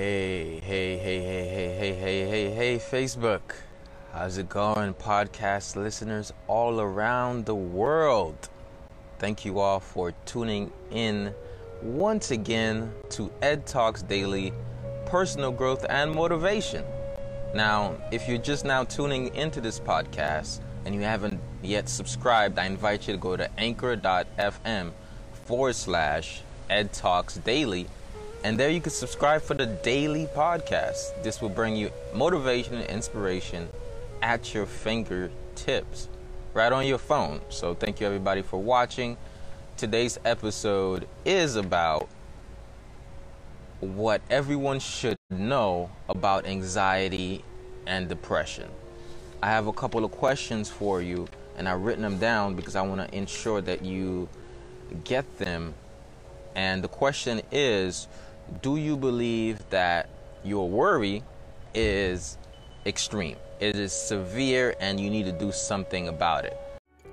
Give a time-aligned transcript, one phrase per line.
[0.00, 3.40] Hey, hey, hey, hey, hey, hey, hey, hey, hey, Facebook.
[4.12, 8.48] How's it going, podcast listeners all around the world?
[9.18, 11.34] Thank you all for tuning in
[11.82, 14.52] once again to Ed Talks Daily
[15.06, 16.84] Personal Growth and Motivation.
[17.52, 22.66] Now, if you're just now tuning into this podcast and you haven't yet subscribed, I
[22.66, 24.92] invite you to go to anchor.fm
[25.32, 27.88] forward slash Ed Talks Daily
[28.44, 31.22] and there you can subscribe for the daily podcast.
[31.22, 33.68] This will bring you motivation and inspiration
[34.22, 36.08] at your fingertips,
[36.54, 37.40] right on your phone.
[37.48, 39.16] So, thank you everybody for watching.
[39.76, 42.08] Today's episode is about
[43.80, 47.44] what everyone should know about anxiety
[47.86, 48.68] and depression.
[49.42, 52.82] I have a couple of questions for you, and I've written them down because I
[52.82, 54.28] want to ensure that you
[55.04, 55.74] get them.
[56.54, 58.08] And the question is,
[58.62, 60.08] do you believe that
[60.44, 61.22] your worry
[61.74, 62.38] is
[62.86, 63.36] extreme?
[63.60, 66.58] It is severe and you need to do something about it.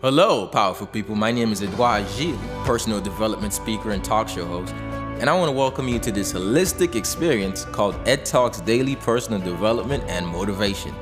[0.01, 1.15] Hello, powerful people.
[1.15, 4.73] My name is Edouard Gilles, personal development speaker and talk show host.
[5.19, 9.39] And I want to welcome you to this holistic experience called Ed Talks Daily Personal
[9.39, 10.93] Development and Motivation.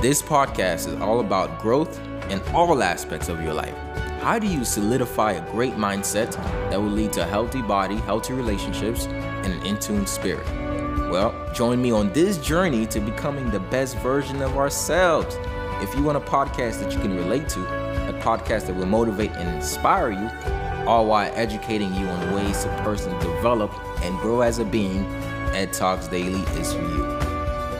[0.00, 3.76] This podcast is all about growth in all aspects of your life.
[4.20, 6.32] How do you solidify a great mindset
[6.70, 9.06] that will lead to a healthy body, healthy relationships,
[9.44, 10.46] and an in tune spirit?
[11.10, 15.36] Well, join me on this journey to becoming the best version of ourselves.
[15.82, 17.60] If you want a podcast that you can relate to,
[18.08, 20.30] a podcast that will motivate and inspire you,
[20.86, 25.04] all while educating you on ways to personally develop and grow as a being,
[25.54, 27.20] Ed Talks Daily is for you.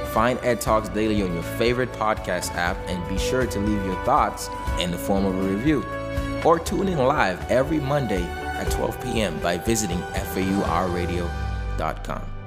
[0.06, 4.04] Find Ed Talks Daily on your favorite podcast app and be sure to leave your
[4.04, 4.48] thoughts
[4.80, 5.84] in the form of a review.
[6.44, 9.38] Or tune in live every Monday at 12 p.m.
[9.40, 10.00] by visiting
[11.80, 12.39] gmail.com.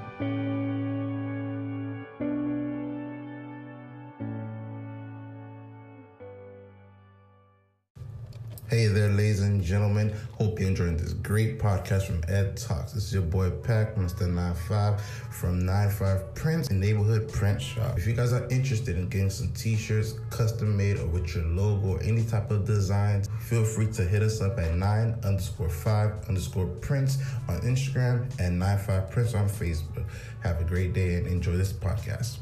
[8.74, 10.12] Hey there, ladies and gentlemen.
[10.40, 12.94] Hope you're enjoying this great podcast from Ed Talks.
[12.94, 14.28] This is your boy Pac, Mr.
[14.28, 17.96] 95 from 95 Prints and Neighborhood Print Shop.
[18.00, 21.90] If you guys are interested in getting some t-shirts custom made or with your logo
[21.90, 26.28] or any type of designs, feel free to hit us up at 9 underscore 5
[26.28, 30.04] underscore prints on Instagram and 95 prints on Facebook.
[30.42, 32.40] Have a great day and enjoy this podcast.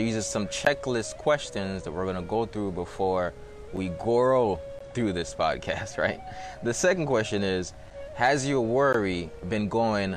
[0.00, 3.34] These are some checklist questions that we're going to go through before
[3.74, 4.58] we grow
[4.94, 6.18] through this podcast, right?
[6.62, 7.74] The second question is
[8.14, 10.16] Has your worry been going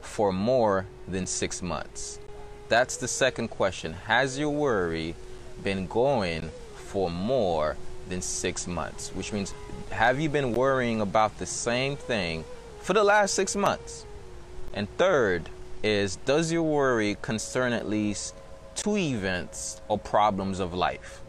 [0.00, 2.18] for more than six months?
[2.70, 3.92] That's the second question.
[3.92, 5.14] Has your worry
[5.62, 7.76] been going for more
[8.08, 9.10] than six months?
[9.10, 9.52] Which means,
[9.90, 12.42] have you been worrying about the same thing
[12.80, 14.06] for the last six months?
[14.72, 15.50] And third
[15.82, 18.34] is, does your worry concern at least
[18.74, 21.22] two events or problems of life?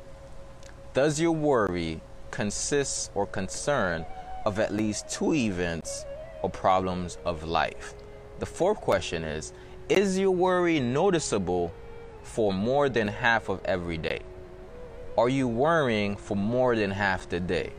[0.94, 4.06] Does your worry consist or concern
[4.46, 6.06] of at least two events
[6.41, 7.94] or problems of life?
[8.40, 9.53] The fourth question is
[9.90, 11.72] Is your worry noticeable
[12.24, 14.19] for more than half of every day?
[15.18, 17.72] Are you worrying for more than half the day?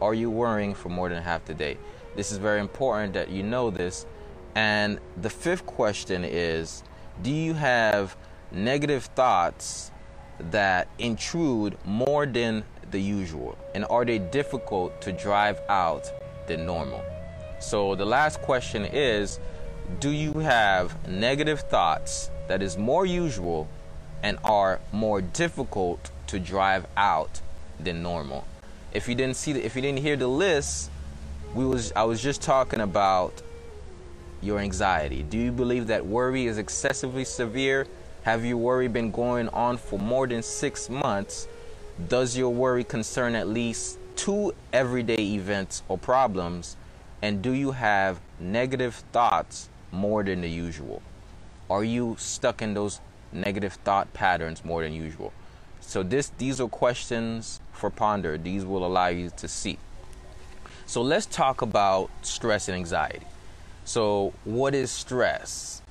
[0.00, 1.78] Are you worrying for more than half the day?
[2.14, 4.06] This is very important that you know this.
[4.54, 6.82] And the fifth question is
[7.22, 8.16] Do you have
[8.52, 9.90] negative thoughts
[10.38, 13.56] that intrude more than the usual?
[13.74, 16.10] And are they difficult to drive out
[16.46, 17.02] than normal?
[17.60, 19.38] So the last question is
[20.00, 23.68] Do you have negative thoughts that is more usual
[24.22, 27.40] and are more difficult to drive out
[27.80, 28.44] than normal?
[28.92, 30.90] If you didn't see the, if you didn't hear the list,
[31.54, 33.42] we was I was just talking about
[34.42, 35.22] your anxiety.
[35.22, 37.86] Do you believe that worry is excessively severe?
[38.22, 41.48] Have your worry been going on for more than six months?
[42.08, 46.76] Does your worry concern at least two everyday events or problems?
[47.20, 51.02] And do you have negative thoughts more than the usual?
[51.68, 53.00] Are you stuck in those
[53.32, 55.32] negative thought patterns more than usual?
[55.80, 58.38] So this these are questions for ponder.
[58.38, 59.78] These will allow you to see.
[60.86, 63.26] So let's talk about stress and anxiety.
[63.84, 65.82] So what is stress?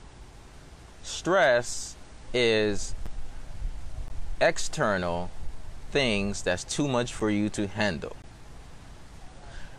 [1.04, 1.95] Stress
[2.33, 2.95] is
[4.39, 5.30] external
[5.92, 8.16] things that's too much for you to handle.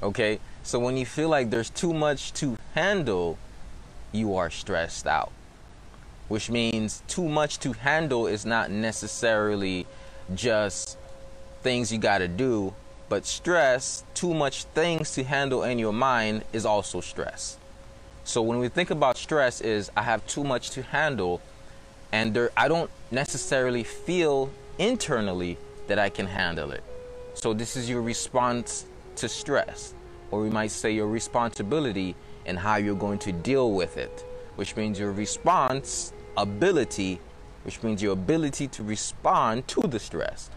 [0.03, 0.39] Okay?
[0.63, 3.39] So when you feel like there's too much to handle,
[4.13, 5.33] you are stressed out.
[6.29, 9.87] Which means too much to handle is not necessarily
[10.35, 10.97] just
[11.63, 12.75] things you got to do,
[13.13, 17.59] But stress, too much things to handle in your mind is also stress.
[18.25, 21.43] So when we think about stress is I have too much to handle
[22.13, 26.85] and there I don't necessarily feel internally that I can handle it.
[27.35, 28.85] So this is your response
[29.17, 29.95] to stress
[30.31, 32.17] or we might say your responsibility
[32.47, 34.25] and how you're going to deal with it,
[34.57, 37.21] which means your response ability,
[37.65, 40.51] which means your ability to respond to the stress.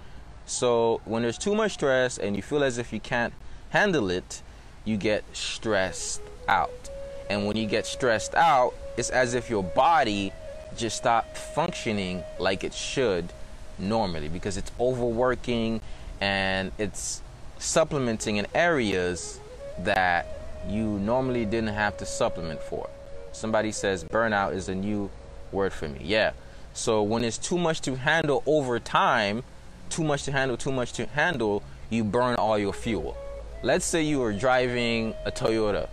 [0.46, 3.34] So when there's too much stress and you feel as if you can't
[3.70, 4.42] handle it,
[4.86, 6.90] you get stressed out.
[7.30, 10.32] And when you get stressed out, it's as if your body
[10.78, 13.32] just stop functioning like it should
[13.78, 15.82] normally because it's overworking
[16.22, 17.22] and it's
[17.60, 19.40] supplementing in areas
[19.80, 20.28] that
[20.68, 22.90] you normally didn't have to supplement for.
[23.32, 25.10] Somebody says burnout is a new
[25.52, 26.00] word for me.
[26.02, 26.32] Yeah.
[26.74, 29.44] So when it's too much to handle over time,
[29.90, 33.16] too much to handle, too much to handle, you burn all your fuel.
[33.64, 35.90] Let's say you are driving a Toyota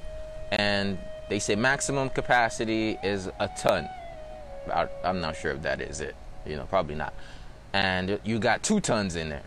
[0.50, 0.98] and
[1.28, 3.88] they say maximum capacity is a ton.
[5.04, 6.14] I'm not sure if that is it.
[6.46, 7.14] You know, probably not.
[7.72, 9.44] And you got two tons in there.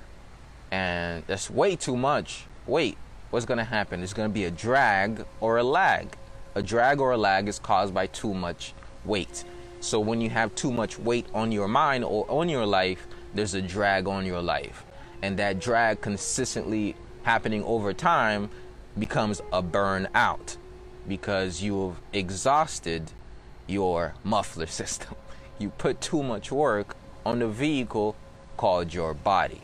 [0.72, 2.98] And that's way too much weight.
[3.30, 4.00] What's going to happen?
[4.00, 6.16] There's going to be a drag or a lag.
[6.56, 8.74] A drag or a lag is caused by too much
[9.04, 9.44] weight.
[9.80, 13.54] So when you have too much weight on your mind or on your life, there's
[13.54, 14.84] a drag on your life.
[15.22, 18.50] And that drag consistently happening over time
[18.98, 20.58] becomes a burnout
[21.08, 23.12] because you've exhausted
[23.68, 25.16] your muffler system.
[25.58, 28.18] You put too much work on the vehicle
[28.58, 29.62] called your body.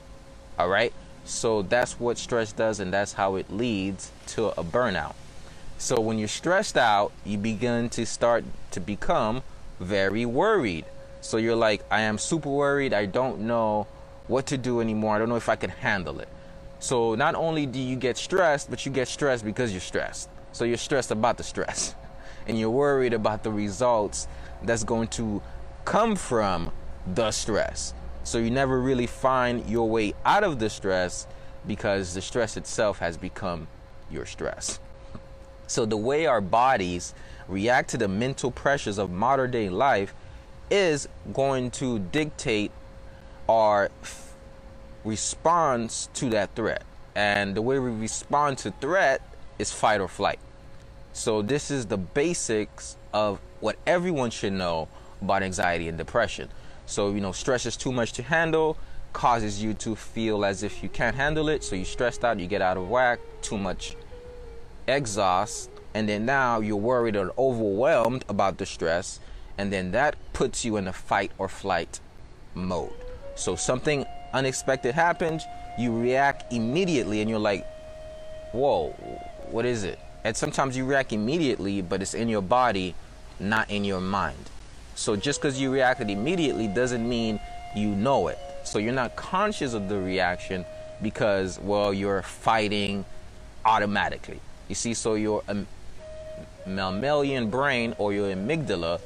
[0.57, 0.94] All right?
[1.25, 5.15] So that's what stress does, and that's how it leads to a burnout.
[5.77, 9.44] So when you're stressed out, you begin to start to become
[9.80, 10.86] very worried.
[11.21, 12.94] So you're like, I am super worried.
[12.94, 13.88] I don't know
[14.27, 15.15] what to do anymore.
[15.15, 16.30] I don't know if I can handle it.
[16.80, 20.30] So not only do you get stressed, but you get stressed because you're stressed.
[20.51, 21.95] So you're stressed about the stress
[22.48, 24.28] and you're worried about the results
[24.64, 25.42] that's going to
[25.86, 26.72] come from
[27.14, 27.94] the stress.
[28.24, 31.28] So you never really find your way out of the stress
[31.66, 33.68] because the stress itself has become
[34.10, 34.80] your stress.
[35.68, 37.14] So the way our bodies
[37.48, 40.14] react to the mental pressures of modern day life
[40.70, 42.72] is going to dictate
[43.48, 44.34] our f-
[45.04, 46.84] response to that threat.
[47.16, 49.22] And the way we respond to threat
[49.60, 50.40] is fight or flight.
[51.13, 54.88] So, this is the basics of what everyone should know
[55.22, 56.48] about anxiety and depression.
[56.86, 58.78] So, you know, stress is too much to handle,
[59.13, 61.63] causes you to feel as if you can't handle it.
[61.63, 63.96] So, you're stressed out, you get out of whack, too much
[64.88, 69.19] exhaust, and then now you're worried or overwhelmed about the stress,
[69.57, 72.00] and then that puts you in a fight or flight
[72.56, 72.94] mode.
[73.36, 75.44] So, something unexpected happens,
[75.78, 77.66] you react immediately, and you're like,
[78.54, 78.92] whoa,
[79.52, 80.00] what is it?
[80.23, 82.95] And sometimes you react immediately, but it's in your body,
[83.39, 84.50] not in your mind.
[84.95, 87.39] So just because you reacted immediately doesn't mean
[87.75, 88.38] you know it.
[88.63, 90.65] So you're not conscious of the reaction
[91.01, 93.06] because, well, you're fighting
[93.65, 94.39] automatically.
[94.68, 95.68] You see, so your um,
[96.65, 98.99] mammalian brain or your amygdala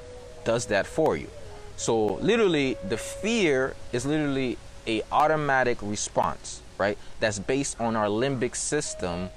[0.43, 1.29] does that for you.
[1.77, 4.57] So literally, the fear is literally
[4.87, 6.97] a automatic response, right?
[7.19, 9.29] That's based on our limbic system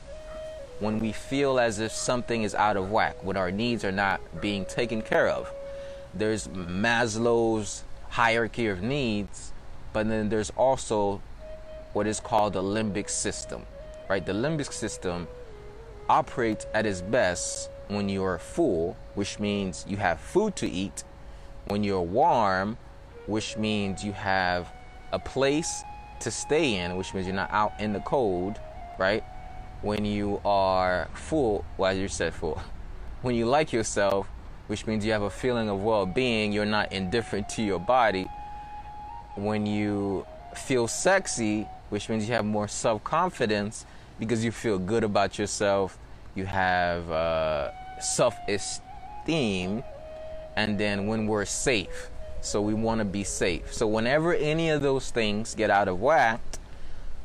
[0.81, 4.21] when we feel as if something is out of whack, when our needs are not
[4.41, 5.53] being taken care of.
[6.15, 9.53] There's Maslow's hierarchy of needs,
[9.93, 11.21] but then there's also
[11.93, 13.63] what is called the limbic system,
[14.09, 14.25] right?
[14.25, 15.27] The limbic system
[16.09, 21.05] operates at its best when you're full, which means you have food to eat,
[21.67, 22.77] when you're warm,
[23.27, 24.69] which means you have
[25.13, 25.83] a place
[26.21, 28.59] to stay in, which means you're not out in the cold,
[28.99, 29.25] right?
[29.83, 32.61] When you are full, well, you said full,
[33.23, 34.29] when you like yourself,
[34.67, 38.27] which means you have a feeling of well being, you're not indifferent to your body.
[39.37, 43.87] When you feel sexy, which means you have more self confidence
[44.19, 45.97] because you feel good about yourself,
[46.35, 47.71] you have uh,
[48.01, 49.85] self esteem,
[50.57, 53.73] and then when we're safe, so we want to be safe.
[53.73, 56.41] So, whenever any of those things get out of whack,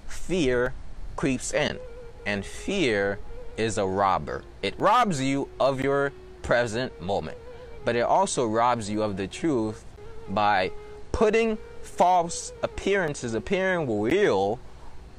[0.08, 0.74] fear
[1.16, 1.78] creeps in
[2.26, 3.20] and fear
[3.58, 4.44] is a robber.
[4.62, 6.12] It robs you of your
[6.42, 7.38] present moment,
[7.86, 9.86] but it also robs you of the truth
[10.30, 10.72] by
[11.12, 14.60] putting false appearances appearing real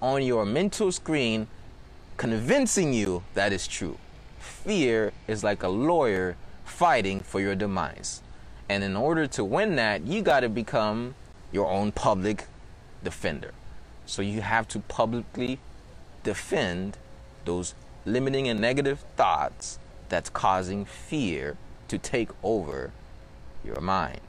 [0.00, 1.46] on your mental screen,
[2.16, 3.99] convincing you that is true.
[4.38, 8.23] Fear is like a lawyer fighting for your demise.
[8.68, 11.14] And in order to win that, you got to become
[11.52, 12.46] your own public
[13.02, 13.52] defender.
[14.06, 15.58] So you have to publicly
[16.24, 16.98] defend
[17.44, 19.78] those limiting and negative thoughts
[20.08, 21.56] that's causing fear
[21.88, 22.90] to take over
[23.64, 24.20] your mind.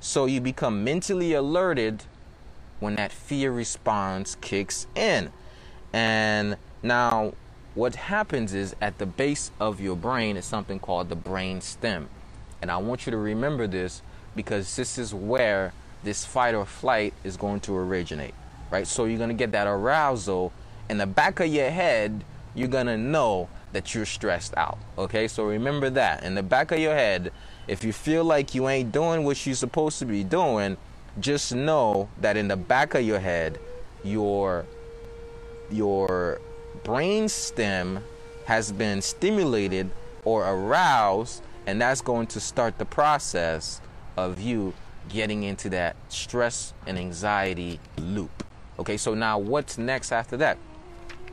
[0.00, 2.04] So you become mentally alerted
[2.80, 5.30] when that fear response kicks in.
[5.92, 7.34] And now,
[7.74, 12.08] what happens is at the base of your brain is something called the brain stem.
[12.60, 14.02] And I want you to remember this
[14.34, 15.72] because this is where
[16.02, 18.34] this fight or flight is going to originate,
[18.70, 18.86] right?
[18.86, 20.52] So you're going to get that arousal
[20.88, 22.24] in the back of your head,
[22.54, 25.26] you're to know that you're stressed out, okay?
[25.28, 26.24] So remember that.
[26.24, 27.32] In the back of your head,
[27.66, 30.76] if you feel like you ain't doing what you're supposed to be doing,
[31.20, 33.58] just know that in the back of your head,
[34.04, 34.66] your
[35.70, 36.40] your
[36.84, 38.02] brain stem
[38.46, 39.90] has been stimulated
[40.24, 43.80] or aroused, and that's going to start the process
[44.16, 44.74] of you
[45.08, 48.44] getting into that stress and anxiety loop.
[48.78, 50.58] Okay, so now what's next after that?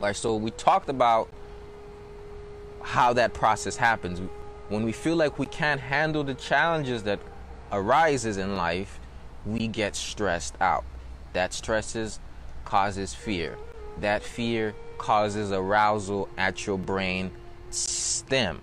[0.00, 1.28] Right, so we talked about
[2.80, 4.20] how that process happens.
[4.70, 7.20] When we feel like we can't handle the challenges that
[7.70, 8.98] arises in life,
[9.44, 10.84] we get stressed out.
[11.34, 12.18] That stresses
[12.64, 13.58] causes fear.
[14.00, 17.30] That fear causes arousal at your brain
[17.68, 18.62] stem.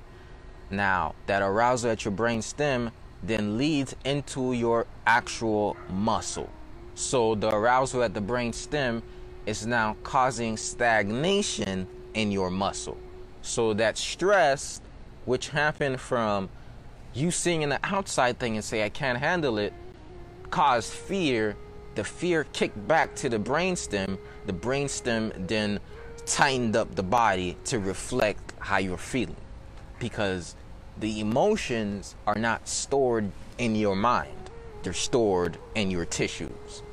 [0.72, 2.90] Now, that arousal at your brain stem
[3.22, 6.50] then leads into your actual muscle.
[6.96, 9.04] So the arousal at the brain stem
[9.48, 12.98] is now causing stagnation in your muscle.
[13.42, 14.82] So that stress,
[15.26, 16.50] which happened from
[17.14, 19.74] you seeing an outside thing and say, I can't handle it,
[20.52, 21.56] caused fear.
[21.96, 24.18] The fear kicked back to the brainstem.
[24.46, 25.80] The brainstem then
[26.26, 29.38] tightened up the body to reflect how you're feeling.
[29.98, 30.56] Because
[31.00, 34.52] the emotions are not stored in your mind,
[34.84, 36.84] they're stored in your tissues.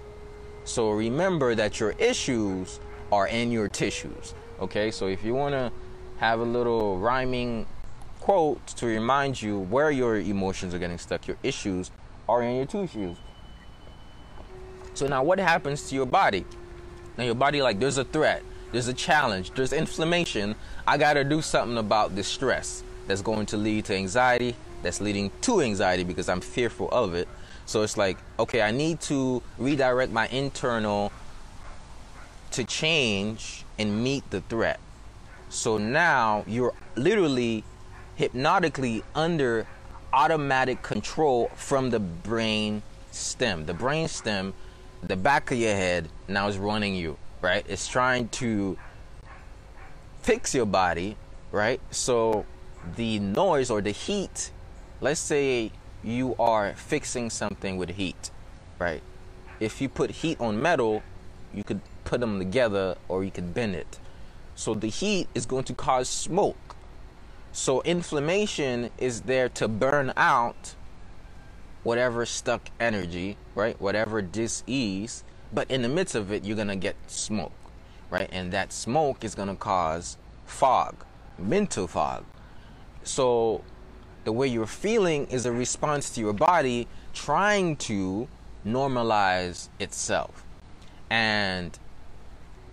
[0.65, 2.81] So remember that your issues
[3.13, 4.35] are in your tissues.
[4.61, 5.71] Okay, so if you want to
[6.19, 7.67] have a little rhyming
[8.21, 11.91] quote to remind you where your emotions are getting stuck, your issues
[12.29, 13.17] are in your tissues.
[14.95, 16.47] So now what happens to your body?
[17.19, 18.43] Now your body like there's a threat,
[18.73, 20.55] there's a challenge, there's inflammation.
[20.87, 25.01] I got to do something about this stress that's going to lead to anxiety, that's
[25.01, 27.29] leading to anxiety because I'm fearful of it.
[27.67, 31.13] So it's like, okay, I need to redirect my internal
[32.53, 34.79] to change and meet the threat.
[35.49, 37.65] So now you're literally
[38.17, 39.67] hypnotically under
[40.13, 43.67] automatic control from the brain stem.
[43.67, 44.55] The brain stem,
[45.03, 47.65] the back of your head now is running you, right?
[47.69, 48.79] It's trying to
[50.23, 51.17] fix your body,
[51.51, 51.81] right?
[51.91, 52.47] So
[52.97, 54.51] the noise or the heat,
[55.01, 55.73] let's say
[56.05, 58.31] you are fixing something with heat,
[58.79, 59.03] right?
[59.61, 61.03] If you put heat on metal,
[61.53, 63.99] you could put them together or you could bend it.
[64.55, 66.77] So the heat is going to cause smoke.
[67.53, 70.75] So inflammation is there to burn out
[71.85, 73.81] whatever stuck energy, right?
[73.81, 77.53] Whatever dis-ease, but in the midst of it, you're gonna get smoke,
[78.11, 78.29] right?
[78.33, 81.05] And that smoke is gonna cause fog,
[81.39, 82.25] mental fog.
[83.05, 83.63] So
[84.25, 88.27] the way you're feeling is a response to your body trying to
[88.67, 90.45] normalize itself.
[91.11, 91.79] And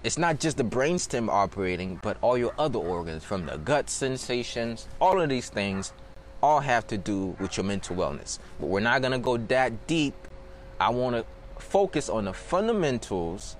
[0.03, 4.87] it's not just the brainstem operating, but all your other organs, from the gut sensations,
[4.99, 5.93] all of these things
[6.41, 8.39] all have to do with your mental wellness.
[8.59, 10.15] But we're not going to go that deep.
[10.79, 11.25] I want to
[11.61, 13.57] focus on the fundamentals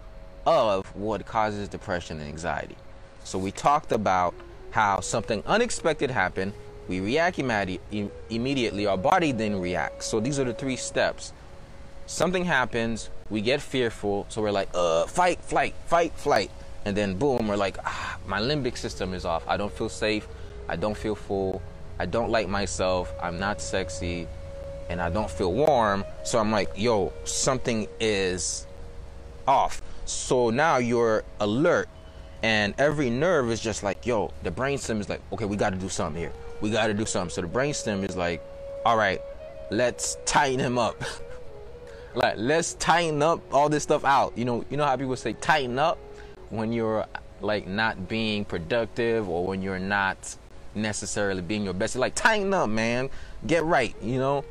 [0.48, 2.75] of what causes depression and anxiety.
[3.24, 4.33] So we talked about
[4.71, 6.53] how something unexpected happened
[6.88, 10.07] we react immediately, our body then reacts.
[10.07, 11.33] So these are the three steps.
[12.05, 16.51] Something happens, we get fearful, so we're like, uh, fight, flight, fight, flight.
[16.83, 19.47] And then boom, we're like, ah, my limbic system is off.
[19.47, 20.27] I don't feel safe.
[20.67, 21.61] I don't feel full.
[22.00, 23.13] I don't like myself.
[23.21, 24.27] I'm not sexy.
[24.89, 26.03] And I don't feel warm.
[26.23, 28.67] So I'm like, yo, something is
[29.47, 29.81] off.
[30.05, 31.88] So now you're alert.
[32.43, 35.77] And every nerve is just like, yo, the brainstem is like, okay, we got to
[35.77, 37.29] do something here we got to do something.
[37.29, 38.41] So the brainstem is like,
[38.85, 39.21] all right,
[39.71, 41.01] let's tighten him up.
[42.15, 44.37] like let's tighten up all this stuff out.
[44.37, 45.97] You know, you know how people say tighten up
[46.49, 47.05] when you're
[47.41, 50.35] like not being productive or when you're not
[50.75, 51.95] necessarily being your best.
[51.95, 53.09] Like tighten up, man.
[53.47, 54.45] Get right, you know?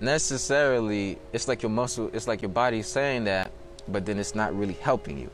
[0.00, 3.50] Necessarily, it's like your muscle, it's like your body saying that,
[3.88, 5.30] but then it's not really helping you.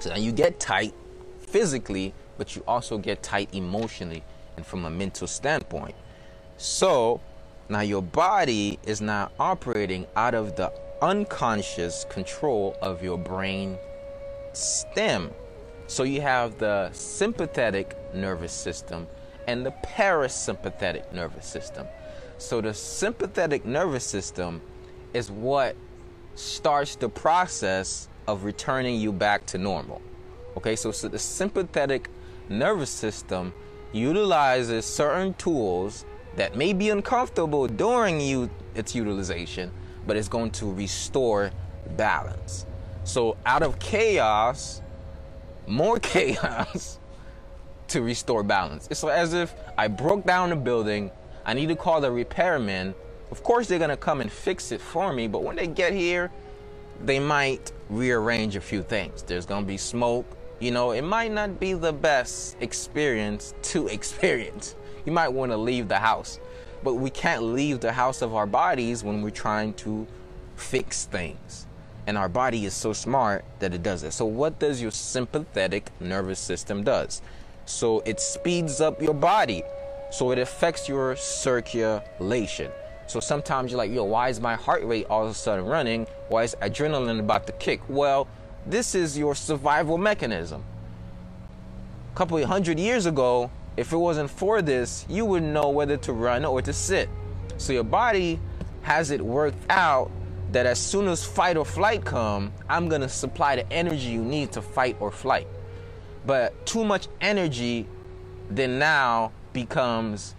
[0.00, 0.92] So now you get tight
[1.38, 4.24] physically, but you also get tight emotionally
[4.56, 5.94] and from a mental standpoint.
[6.56, 7.20] So
[7.68, 10.72] now your body is now operating out of the
[11.02, 13.78] unconscious control of your brain
[14.52, 15.30] stem.
[15.86, 19.06] So you have the sympathetic nervous system
[19.46, 21.86] and the parasympathetic nervous system.
[22.38, 24.60] So the sympathetic nervous system
[25.14, 25.76] is what
[26.34, 30.02] starts the process of returning you back to normal.
[30.56, 32.10] Okay, so, so the sympathetic
[32.48, 33.52] nervous system
[33.96, 36.04] utilizes certain tools
[36.36, 39.70] that may be uncomfortable during you, its utilization,
[40.06, 41.50] but it's going to restore
[41.96, 42.66] balance.
[43.04, 44.82] So out of chaos,
[45.66, 46.98] more chaos
[47.88, 48.88] to restore balance.
[48.90, 51.10] It's as if I broke down a building,
[51.44, 52.94] I need to call the repairman.
[53.30, 56.30] Of course, they're gonna come and fix it for me, but when they get here,
[57.04, 59.22] they might rearrange a few things.
[59.22, 60.26] There's gonna be smoke.
[60.58, 64.74] You know, it might not be the best experience to experience.
[65.04, 66.40] You might want to leave the house,
[66.82, 70.06] but we can't leave the house of our bodies when we're trying to
[70.56, 71.66] fix things.
[72.06, 74.12] And our body is so smart that it does it.
[74.12, 77.20] So what does your sympathetic nervous system does?
[77.66, 79.62] So it speeds up your body.
[80.10, 82.70] So it affects your circulation.
[83.08, 86.06] So sometimes you're like, yo, why is my heart rate all of a sudden running?
[86.28, 87.80] Why is adrenaline about to kick?
[87.88, 88.26] Well,
[88.66, 90.62] this is your survival mechanism.
[92.12, 96.12] A couple hundred years ago, if it wasn't for this, you wouldn't know whether to
[96.12, 97.08] run or to sit.
[97.58, 98.40] So your body
[98.82, 100.10] has it worked out
[100.52, 104.52] that as soon as fight or flight come, I'm gonna supply the energy you need
[104.52, 105.46] to fight or flight.
[106.24, 107.86] But too much energy
[108.50, 110.34] then now becomes,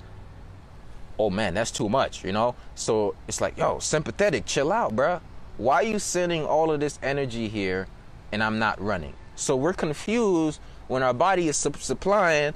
[1.19, 2.55] oh man, that's too much, you know?
[2.75, 5.21] So it's like, yo, sympathetic, chill out, bruh.
[5.57, 7.87] Why are you sending all of this energy here
[8.31, 9.13] and I'm not running?
[9.35, 12.53] So we're confused when our body is su- supplying,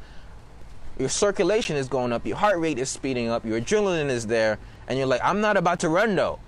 [0.97, 4.57] your circulation is going up, your heart rate is speeding up, your adrenaline is there,
[4.87, 6.39] and you're like, I'm not about to run though.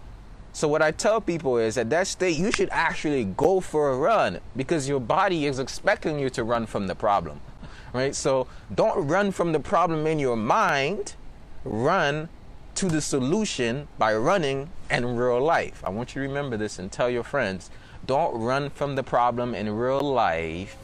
[0.53, 3.97] So what I tell people is at that state you should actually go for a
[3.97, 7.41] run because your body is expecting you to run from the problem.
[7.91, 8.15] Right?
[8.15, 11.15] So don't run from the problem in your mind.
[11.63, 12.29] Run
[12.75, 15.83] to the solution by running in real life.
[15.85, 17.69] I want you to remember this and tell your friends.
[18.05, 20.75] Don't run from the problem in real life,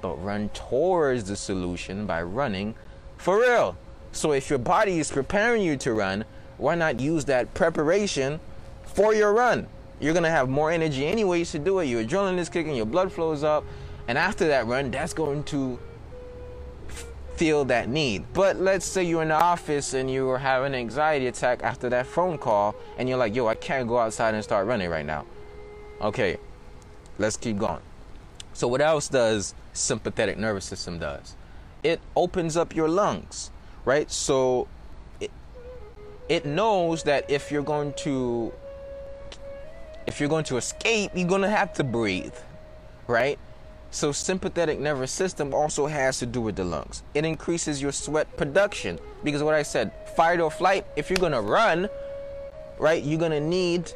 [0.00, 2.74] but run towards the solution by running
[3.16, 3.76] for real.
[4.12, 6.24] So if your body is preparing you to run,
[6.58, 8.40] why not use that preparation
[8.84, 9.66] for your run.
[10.00, 11.86] You're gonna have more energy anyways to do it.
[11.86, 13.64] Your adrenaline is kicking, your blood flows up,
[14.08, 15.78] and after that run, that's going to
[17.36, 18.24] feel that need.
[18.32, 21.88] But let's say you're in the office and you are having an anxiety attack after
[21.90, 25.06] that phone call, and you're like, yo, I can't go outside and start running right
[25.06, 25.24] now.
[26.00, 26.38] Okay,
[27.18, 27.82] let's keep going.
[28.52, 31.36] So, what else does sympathetic nervous system does?
[31.82, 33.50] It opens up your lungs,
[33.84, 34.10] right?
[34.10, 34.68] So,
[35.20, 35.30] it,
[36.28, 38.52] it knows that if you're going to
[40.06, 42.34] if you're going to escape, you're going to have to breathe,
[43.06, 43.38] right?
[43.90, 47.02] So, sympathetic nervous system also has to do with the lungs.
[47.14, 51.32] It increases your sweat production because what I said, fight or flight, if you're going
[51.32, 51.88] to run,
[52.78, 53.92] right, you're going to need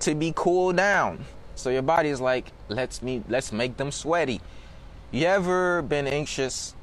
[0.00, 1.24] to be cooled down.
[1.56, 4.40] So your body is like, let's me let's make them sweaty.
[5.10, 6.74] You ever been anxious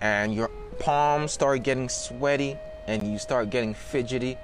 [0.00, 4.38] and your palms start getting sweaty and you start getting fidgety?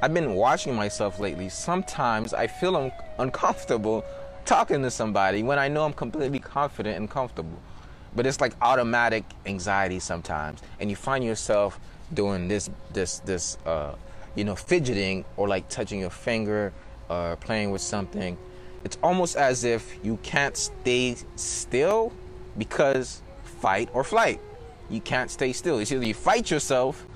[0.00, 1.48] I've been watching myself lately.
[1.48, 4.04] Sometimes I feel un- uncomfortable
[4.44, 7.58] talking to somebody when I know I'm completely confident and comfortable.
[8.14, 11.80] But it's like automatic anxiety sometimes, and you find yourself
[12.12, 13.94] doing this, this, this, uh,
[14.34, 16.72] you know, fidgeting or like touching your finger
[17.08, 18.36] or playing with something.
[18.84, 22.12] It's almost as if you can't stay still
[22.58, 24.40] because fight or flight.
[24.90, 25.78] You can't stay still.
[25.78, 27.06] It's either you fight yourself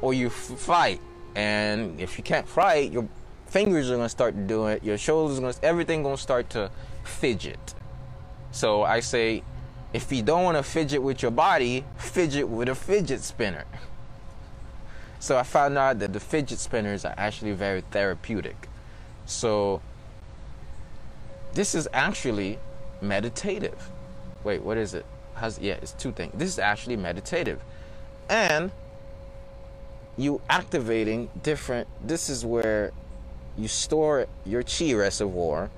[0.00, 1.00] or you f- fight.
[1.34, 3.08] And if you can't fight, your
[3.46, 4.84] fingers are gonna start to do it.
[4.84, 6.70] Your shoulders are gonna, everything gonna start to
[7.04, 7.74] fidget.
[8.52, 9.42] So I say,
[9.92, 13.64] if you don't want to fidget with your body, fidget with a fidget spinner.
[15.18, 18.68] So I found out that the fidget spinners are actually very therapeutic.
[19.24, 19.80] So
[21.56, 22.58] this is actually
[23.00, 23.90] meditative.
[24.44, 25.06] Wait, what is it?
[25.34, 26.32] How's, yeah, it's two things.
[26.36, 27.64] This is actually meditative.
[28.28, 28.70] And
[30.18, 32.92] you activating different this is where
[33.56, 35.70] you store your chi reservoir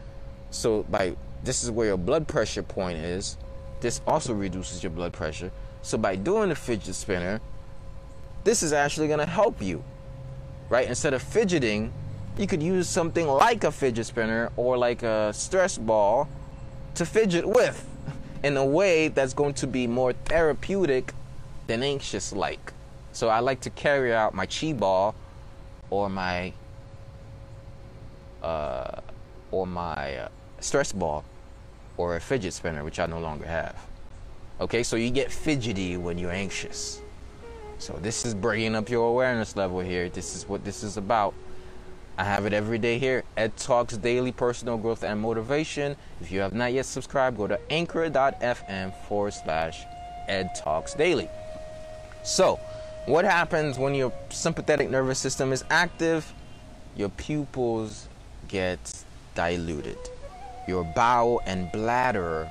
[0.51, 3.37] so by this is where your blood pressure point is
[3.81, 5.51] this also reduces your blood pressure
[5.83, 7.41] so by doing the fidget spinner
[8.45, 9.83] this is actually going to help you
[10.69, 11.93] right instead of fidgeting
[12.39, 16.29] you could use something like a fidget spinner or like a stress ball
[16.95, 17.87] to fidget with
[18.45, 21.13] in a way that's going to be more therapeutic
[21.67, 22.73] than anxious like
[23.13, 25.13] so I like to carry out my chi ball
[25.91, 26.53] or my
[28.43, 29.01] uh,
[29.51, 30.29] or my uh,
[30.61, 31.25] stress ball
[31.97, 33.77] or a fidget spinner, which I no longer have.
[34.61, 37.01] Okay, so you get fidgety when you're anxious.
[37.79, 40.09] So this is bringing up your awareness level here.
[40.09, 41.35] This is what this is about.
[42.19, 43.23] I have it every day here.
[43.37, 45.95] Ed Talks Daily Personal Growth and Motivation.
[46.21, 49.85] If you have not yet subscribed, go to anchor.fm forward slash
[50.27, 51.29] Ed Talks Daily.
[52.25, 52.59] So,
[53.07, 56.35] what happens when your sympathetic nervous system is active?
[56.97, 58.09] Your pupils
[58.49, 59.05] get
[59.37, 59.99] diluted.
[60.67, 62.51] Your bowel and bladder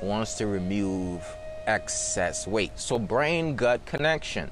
[0.00, 1.22] wants to remove
[1.66, 2.80] excess weight.
[2.80, 4.50] So, brain gut connection,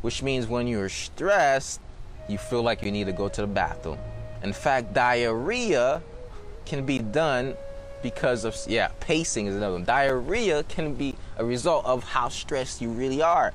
[0.00, 1.82] which means when you're stressed,
[2.28, 3.98] you feel like you need to go to the bathroom.
[4.42, 6.02] In fact, diarrhea
[6.64, 7.56] can be done
[8.02, 9.84] because of, yeah, pacing is another one.
[9.84, 13.52] Diarrhea can be a result of how stressed you really are.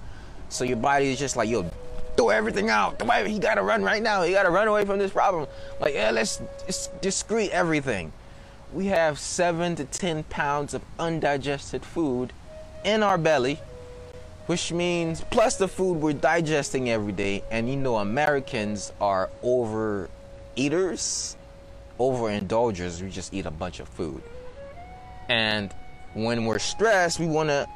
[0.50, 1.70] So, your body is just like, yo,
[2.18, 3.02] throw everything out.
[3.26, 4.24] He gotta run right now.
[4.24, 5.48] He gotta run away from this problem.
[5.80, 6.42] Like, yeah, let's
[7.02, 8.12] discreet everything.
[8.74, 12.34] We have seven to ten pounds of undigested food
[12.84, 13.60] in our belly,
[14.48, 17.44] which means plus the food we're digesting every day.
[17.52, 20.10] And you know, Americans are over
[20.56, 21.38] eaters,
[22.00, 24.22] over indulgers We just eat a bunch of food.
[25.30, 25.74] And
[26.14, 27.68] when we're stressed, we want to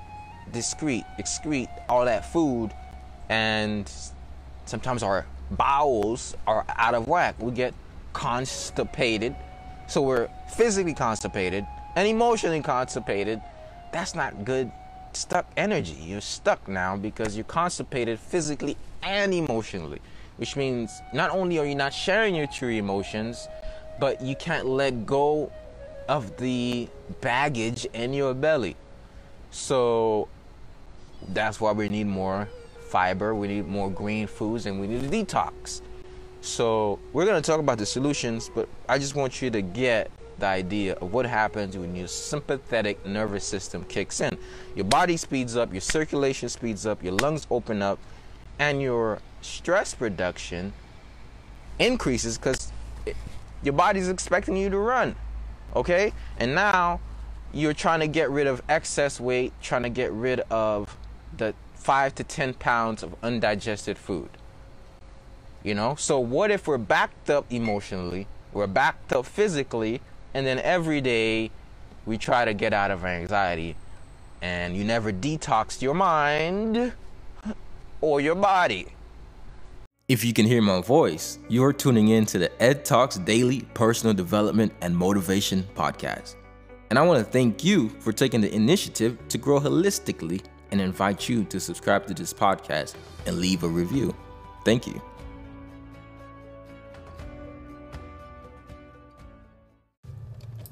[0.52, 2.72] discrete, excrete all that food.
[3.30, 3.90] And
[4.66, 7.36] sometimes our bowels are out of whack.
[7.40, 7.74] We get
[8.14, 9.36] constipated.
[9.88, 13.42] So we're physically constipated and emotionally constipated.
[13.94, 14.70] That's not good
[15.18, 15.98] stuck energy.
[16.02, 20.00] You're stuck now because you're constipated physically and emotionally,
[20.38, 23.48] which means not only are you not sharing your true emotions,
[24.00, 25.52] but you can't let go
[26.08, 26.88] of the
[27.22, 28.76] baggage in your belly.
[29.52, 30.28] So
[31.30, 32.48] that's why we need more
[32.90, 35.82] fiber, we need more green foods, and we need a detox.
[36.42, 40.10] So we're going to talk about the solutions, but I just want you to get
[40.40, 44.38] the idea of what happens when your sympathetic nervous system kicks in.
[44.76, 48.00] Your body speeds up, your circulation speeds up, your lungs open up,
[48.60, 50.74] and your stress production
[51.80, 52.72] increases because
[53.64, 55.16] your body's expecting you to run.
[55.76, 56.14] Okay?
[56.40, 57.00] And now
[57.54, 60.98] you're trying to get rid of excess weight, trying to get rid of
[61.36, 64.30] the five to 10 pounds of undigested food.
[65.64, 65.96] You know?
[65.96, 70.02] So, what if we're backed up emotionally, we're backed up physically,
[70.38, 71.50] and then every day
[72.06, 73.76] we try to get out of anxiety
[74.44, 76.94] and you never detoxed your mind
[78.02, 78.86] or your body.
[80.08, 84.14] If you can hear my voice, you're tuning in to the Ed Talks Daily Personal
[84.14, 86.36] Development and Motivation Podcast.
[86.92, 91.28] And I want to thank you for taking the initiative to grow holistically and invite
[91.28, 92.94] you to subscribe to this podcast
[93.26, 94.16] and leave a review.
[94.64, 95.02] Thank you.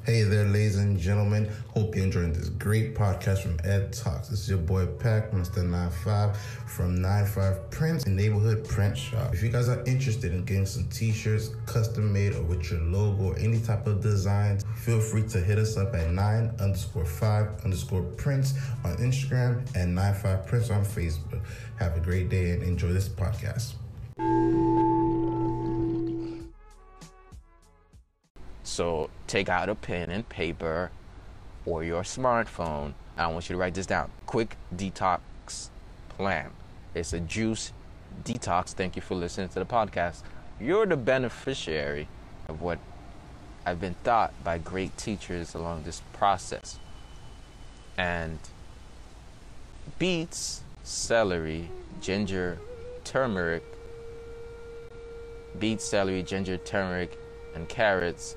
[0.06, 1.50] Hey there, ladies and gentlemen.
[1.74, 4.28] Hope you're enjoying this great podcast from Ed Talks.
[4.28, 5.68] This is your boy Pack, Mr.
[5.68, 6.38] 95
[6.68, 9.34] from 95 Prints and Neighborhood Print Shop.
[9.34, 13.32] If you guys are interested in getting some t-shirts custom made or with your logo
[13.32, 17.66] or any type of designs, feel free to hit us up at 9 underscore 5
[17.66, 21.42] underscore prints on Instagram and 95 prints on Facebook.
[21.80, 23.74] Have a great day and enjoy this podcast.
[28.66, 30.90] So take out a pen and paper
[31.68, 32.94] or your smartphone.
[33.16, 34.10] I want you to write this down.
[34.26, 35.70] Quick detox
[36.10, 36.50] plan.
[36.96, 37.72] It's a juice
[38.24, 38.70] detox.
[38.74, 40.24] Thank you for listening to the podcast.
[40.60, 42.08] You're the beneficiary
[42.48, 42.80] of what
[43.68, 46.80] I've been taught by great teachers along this process.
[48.00, 48.40] And
[50.00, 51.70] beets, celery,
[52.02, 52.58] ginger,
[53.04, 53.64] turmeric,
[55.60, 57.20] beets, celery, ginger, turmeric,
[57.54, 58.36] and carrots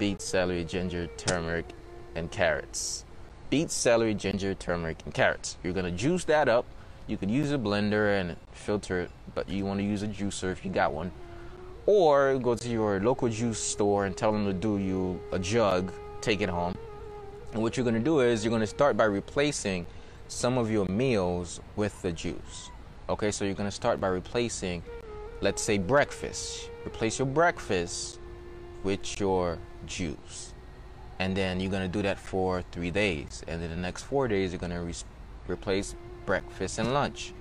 [0.00, 1.66] beets, celery, ginger, turmeric,
[2.14, 3.04] and carrots.
[3.50, 5.58] Beets, celery, ginger, turmeric, and carrots.
[5.62, 6.64] You're gonna juice that up.
[7.06, 10.50] You could use a blender and filter it, but you want to use a juicer
[10.50, 11.12] if you got one.
[11.84, 15.92] Or go to your local juice store and tell them to do you a jug,
[16.22, 16.74] take it home.
[17.52, 19.84] And what you're gonna do is you're gonna start by replacing
[20.28, 22.70] some of your meals with the juice.
[23.10, 24.82] Okay, so you're gonna start by replacing,
[25.42, 26.70] let's say, breakfast.
[26.86, 28.18] Replace your breakfast
[28.82, 30.54] with your juice.
[31.18, 33.42] And then you're going to do that for three days.
[33.46, 34.94] And then the next four days, you're going to re-
[35.48, 37.32] replace breakfast and lunch.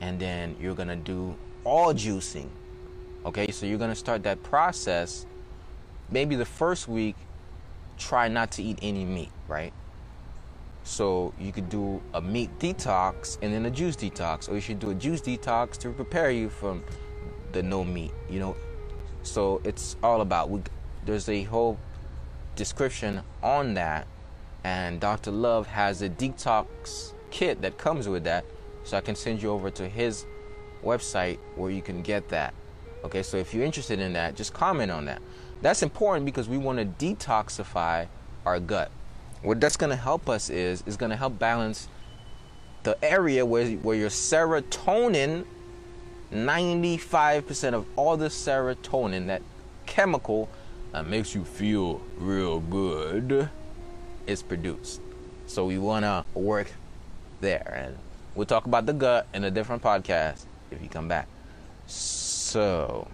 [0.00, 2.48] And then you're going to do all juicing.
[3.26, 5.26] Okay, so you're going to start that process.
[6.10, 7.16] Maybe the first week,
[7.98, 9.72] try not to eat any meat, right?
[10.84, 14.78] So you could do a meat detox and then a juice detox, or you should
[14.78, 16.82] do a juice detox to prepare you from
[17.52, 18.12] the no meat.
[18.28, 18.56] You know,
[19.22, 20.62] so it's all about we,
[21.04, 21.78] there's a whole
[22.56, 24.06] description on that
[24.64, 25.30] And Dr.
[25.30, 28.44] Love has a detox kit that comes with that.
[28.84, 30.26] So I can send you over to his
[30.84, 32.54] website where you can get that.
[33.04, 35.22] Okay, so if you're interested in that, just comment on that.
[35.62, 38.08] That's important because we want to detoxify
[38.44, 38.90] our gut.
[39.42, 41.88] What that's going to help us is is going to help balance
[42.82, 45.44] the area where where your serotonin
[46.32, 49.42] 95% of all the serotonin that
[49.86, 50.48] chemical
[50.92, 53.48] that makes you feel real good
[54.26, 55.00] is produced.
[55.46, 56.72] So we want to work
[57.40, 57.98] there and
[58.34, 61.26] we'll talk about the gut in a different podcast if you come back.
[61.86, 63.08] So,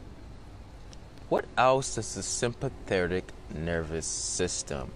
[1.29, 4.91] what else does the sympathetic nervous system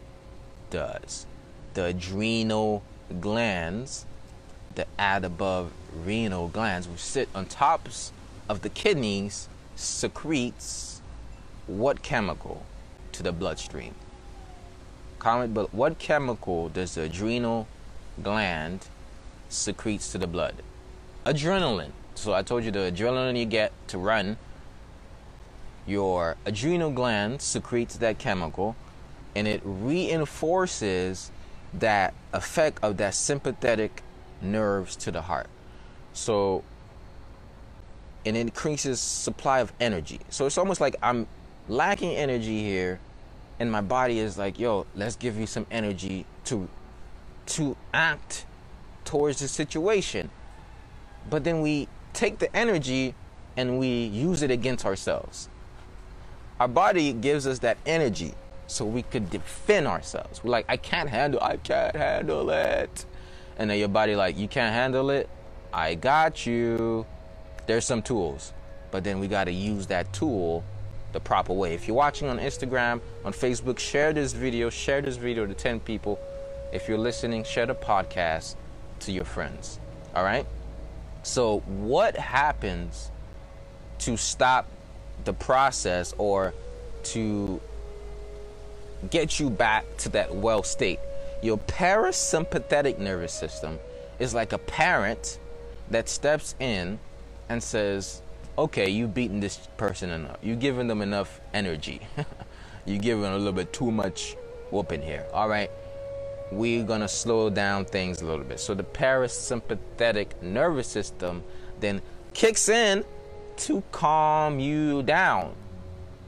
[0.70, 1.26] does?
[1.74, 2.82] The adrenal
[3.20, 4.04] glands,
[4.74, 5.72] the ad above
[6.04, 8.12] renal glands, which sit on tops
[8.48, 11.00] of the kidneys, secretes
[11.66, 12.66] what chemical
[13.12, 13.94] to the bloodstream?
[15.18, 17.66] Comment, but what chemical does the adrenal
[18.22, 18.86] gland
[19.48, 20.62] secretes to the blood?
[21.26, 21.92] Adrenaline.
[22.14, 24.36] So I told you the adrenaline you get to run,
[25.86, 28.76] your adrenal gland secretes that chemical
[29.34, 31.30] and it reinforces
[31.74, 34.02] that effect of that sympathetic
[34.42, 35.46] nerves to the heart.
[36.12, 36.64] So
[38.24, 40.20] it increases supply of energy.
[40.30, 41.26] So it's almost like I'm
[41.70, 43.00] lacking energy here
[43.60, 46.68] and my body is like, "Yo, let's give you some energy to
[47.46, 48.46] to act
[49.04, 50.30] towards the situation."
[51.28, 53.14] But then we take the energy
[53.56, 55.48] and we use it against ourselves.
[56.58, 58.34] Our body gives us that energy
[58.66, 60.42] so we could defend ourselves.
[60.42, 63.04] We're like, I can't handle, I can't handle it.
[63.58, 65.28] And then your body like, you can't handle it?
[65.72, 67.06] I got you.
[67.66, 68.52] There's some tools.
[68.90, 70.64] But then we got to use that tool
[71.12, 71.74] the proper way.
[71.74, 75.80] If you're watching on Instagram, on Facebook, share this video, share this video to 10
[75.80, 76.18] people.
[76.72, 78.54] If you're listening, share the podcast
[79.00, 79.80] to your friends.
[80.14, 80.46] All right?
[81.22, 83.10] So, what happens
[84.00, 84.66] to stop
[85.24, 86.54] the process or
[87.02, 87.60] to
[89.10, 91.00] get you back to that well state?
[91.42, 93.78] Your parasympathetic nervous system
[94.18, 95.38] is like a parent
[95.90, 96.98] that steps in
[97.48, 98.22] and says,
[98.60, 100.36] Okay, you've beaten this person enough.
[100.42, 102.00] You've given them enough energy.
[102.86, 104.36] You've given a little bit too much
[104.70, 105.26] whooping here.
[105.32, 105.70] All right
[106.50, 108.60] we're going to slow down things a little bit.
[108.60, 111.42] So the parasympathetic nervous system
[111.78, 112.02] then
[112.34, 113.04] kicks in
[113.58, 115.54] to calm you down.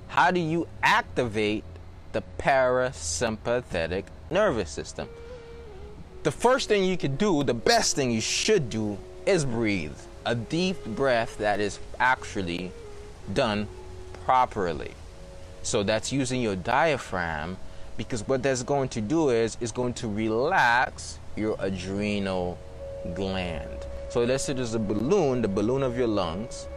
[0.09, 1.64] How do you activate
[2.12, 5.09] the parasympathetic nervous system?
[6.23, 9.97] The first thing you could do, the best thing you should do, is breathe.
[10.24, 12.70] A deep breath that is actually
[13.32, 13.66] done
[14.24, 14.92] properly.
[15.62, 17.56] So that's using your diaphragm
[17.96, 22.58] because what that's going to do is it's going to relax your adrenal
[23.14, 23.87] gland.
[24.11, 26.68] So let's say there's a balloon, the balloon of your lungs,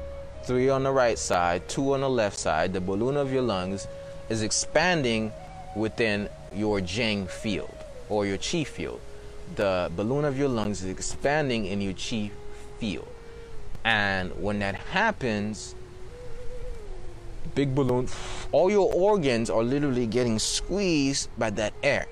[0.44, 2.74] three on the right side, two on the left side.
[2.74, 3.88] The balloon of your lungs
[4.30, 5.32] is expanding
[5.76, 7.76] within your Jing field
[8.10, 9.02] or your chi field.
[9.56, 12.32] The balloon of your lungs is expanding in your chi
[12.80, 13.08] field.
[13.86, 15.76] And when that happens,
[17.54, 18.10] big balloon,
[18.52, 22.08] all your organs are literally getting squeezed by that air.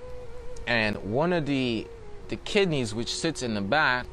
[0.68, 1.88] And one of the
[2.30, 4.06] the kidneys which sits in the back,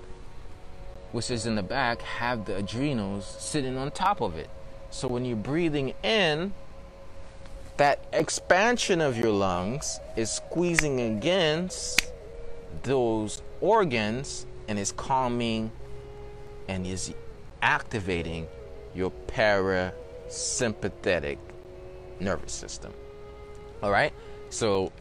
[1.13, 4.49] which is in the back, have the adrenals sitting on top of it.
[4.91, 6.53] So when you're breathing in,
[7.77, 12.11] that expansion of your lungs is squeezing against
[12.83, 15.71] those organs and is calming
[16.69, 17.15] and is
[17.63, 18.47] activating
[18.95, 21.39] your parasympathetic
[22.19, 22.93] nervous system.
[23.83, 24.13] All right?
[24.51, 24.93] So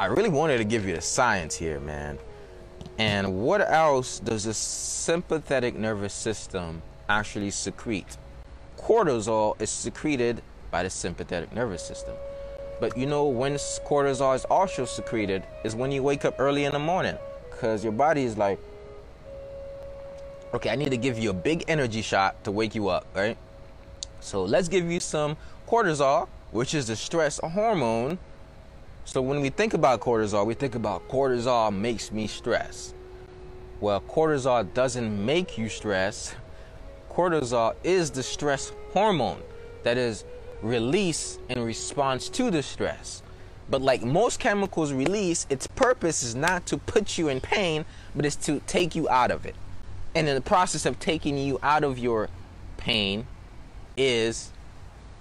[0.00, 2.18] I really wanted to give you the science here, man.
[2.98, 8.16] And what else does the sympathetic nervous system actually secrete?
[8.76, 12.14] Cortisol is secreted by the sympathetic nervous system.
[12.80, 16.72] But you know when cortisol is also secreted is when you wake up early in
[16.72, 17.16] the morning
[17.50, 18.60] because your body is like,
[20.54, 23.36] okay, I need to give you a big energy shot to wake you up, right?
[24.20, 25.36] So let's give you some
[25.68, 28.18] cortisol, which is the stress hormone.
[29.04, 32.94] So when we think about cortisol, we think about cortisol makes me stress.
[33.80, 36.34] Well, cortisol doesn't make you stress.
[37.10, 39.42] Cortisol is the stress hormone
[39.82, 40.24] that is
[40.62, 43.22] released in response to the stress.
[43.70, 47.84] But like most chemicals release, its purpose is not to put you in pain,
[48.16, 49.54] but it's to take you out of it.
[50.14, 52.28] And in the process of taking you out of your
[52.76, 53.26] pain,
[53.98, 54.52] is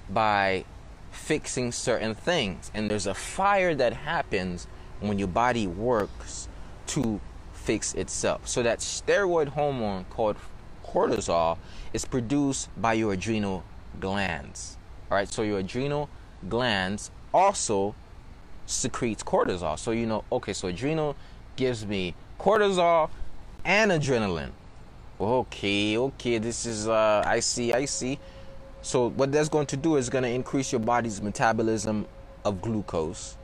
[0.09, 0.63] by
[1.11, 2.71] fixing certain things.
[2.73, 4.67] And there's a fire that happens
[5.01, 6.47] when your body works
[6.87, 7.19] to
[7.53, 8.47] fix itself.
[8.47, 10.37] So that steroid hormone called
[10.85, 11.57] cortisol
[11.91, 13.63] is produced by your adrenal
[13.99, 14.77] glands.
[15.11, 16.09] All right, so your adrenal
[16.47, 17.95] glands also
[18.65, 19.77] secretes cortisol.
[19.77, 21.15] So you know, okay, so adrenal
[21.55, 23.09] gives me cortisol
[23.65, 24.51] and adrenaline.
[25.19, 28.19] Okay, okay, this is uh I see, I see.
[28.83, 32.05] So what that's going to do is going to increase your body's metabolism
[32.45, 33.35] of glucose.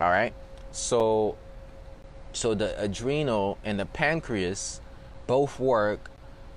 [0.00, 0.32] All right?
[0.72, 1.36] So
[2.32, 4.80] so the adrenal and the pancreas
[5.26, 6.10] both work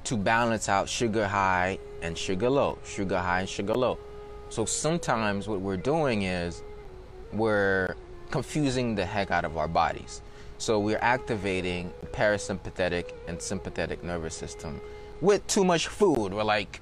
[0.05, 3.99] to balance out sugar high and sugar low, sugar high and sugar low.
[4.49, 6.63] So sometimes what we're doing is
[7.31, 7.95] we're
[8.31, 10.22] confusing the heck out of our bodies.
[10.63, 14.79] So we're activating parasympathetic and sympathetic nervous system
[15.19, 16.33] with too much food.
[16.33, 16.79] We're like,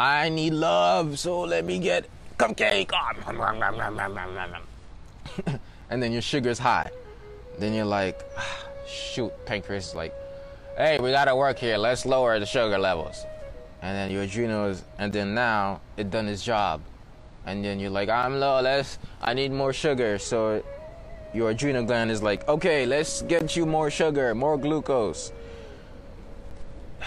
[0.00, 2.06] I need love, so let me get
[2.38, 2.88] cupcake.
[5.90, 6.90] and then your sugar's high.
[7.58, 10.14] Then you're like, ah, shoot, pancreas is like,
[10.78, 11.76] hey, we gotta work here.
[11.76, 13.22] Let's lower the sugar levels.
[13.82, 16.80] And then your adrenals, and then now it done its job.
[17.44, 18.62] And then you're like, I'm low.
[18.62, 18.98] Let's.
[19.20, 20.16] I need more sugar.
[20.16, 20.64] So
[21.34, 25.32] your adrenal gland is like, okay, let's get you more sugar, more glucose.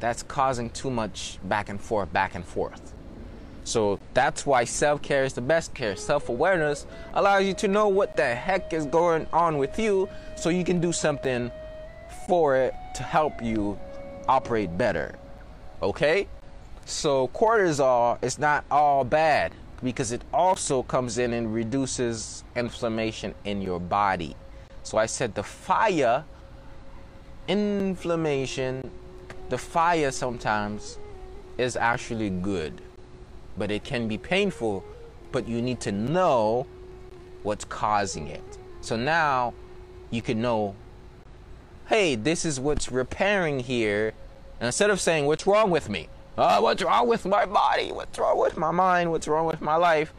[0.00, 2.94] That's causing too much back and forth, back and forth.
[3.64, 5.96] So that's why self care is the best care.
[5.96, 10.50] Self awareness allows you to know what the heck is going on with you so
[10.50, 11.50] you can do something
[12.28, 13.76] for it to help you
[14.28, 15.16] operate better.
[15.82, 16.28] Okay?
[16.84, 23.62] So cortisol is not all bad because it also comes in and reduces inflammation in
[23.62, 24.36] your body.
[24.82, 26.24] So I said the fire,
[27.48, 28.90] inflammation,
[29.48, 30.98] the fire sometimes
[31.58, 32.80] is actually good
[33.56, 34.84] but it can be painful,
[35.32, 36.66] but you need to know
[37.42, 38.42] what's causing it.
[38.80, 39.54] So now
[40.10, 40.74] you can know,
[41.88, 44.12] hey, this is what's repairing here.
[44.60, 46.08] And instead of saying, what's wrong with me?
[46.36, 47.92] Uh, what's wrong with my body?
[47.92, 49.10] What's wrong with my mind?
[49.10, 50.12] What's wrong with my life?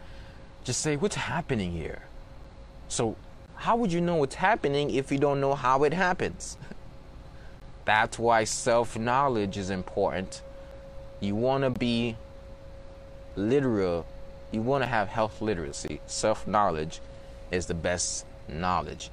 [0.64, 2.02] Just say, what's happening here?
[2.88, 3.16] So,
[3.56, 6.58] how would you know what's happening if you don't know how it happens?
[7.86, 10.42] That's why self knowledge is important.
[11.20, 12.18] You want to be
[13.36, 14.06] literal,
[14.52, 16.02] you want to have health literacy.
[16.08, 17.00] Self knowledge
[17.52, 19.12] is the best knowledge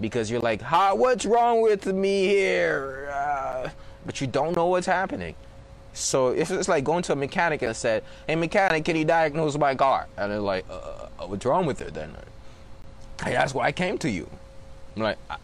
[0.00, 3.10] because you're like, How, what's wrong with me here?
[3.12, 3.68] Uh,
[4.06, 5.34] but you don't know what's happening.
[5.96, 9.56] So if it's like going to a mechanic and said, "Hey, mechanic, can you diagnose
[9.56, 12.14] my car?" and they're like, uh, uh "What's wrong with it?" Then
[13.24, 14.28] hey, that's why I came to you.
[14.94, 15.36] I'm like, I,